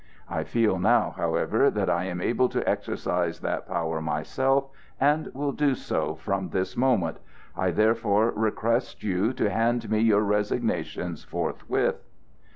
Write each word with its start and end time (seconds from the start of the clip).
I 0.27 0.41
feel 0.43 0.79
now, 0.79 1.13
however, 1.15 1.69
that 1.69 1.87
I 1.87 2.05
am 2.05 2.21
able 2.21 2.49
to 2.49 2.67
exercise 2.67 3.41
that 3.41 3.67
power 3.67 4.01
myself, 4.01 4.71
and 4.99 5.29
will 5.35 5.51
do 5.51 5.75
so 5.75 6.15
from 6.15 6.49
this 6.49 6.75
moment. 6.75 7.17
I 7.55 7.69
therefore 7.69 8.31
request 8.31 9.03
you 9.03 9.31
to 9.33 9.51
hand 9.51 9.91
me 9.91 9.99
your 9.99 10.23
resignations 10.23 11.23
forthwith." 11.23 12.01